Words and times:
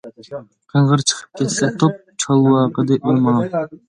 قىڭغىر 0.73 1.03
چىقىپ 1.11 1.37
كەتسە 1.41 1.69
توپ، 1.83 1.99
چالۋاقىدى 2.25 2.99
ئۇ 3.03 3.15
ماڭا. 3.27 3.63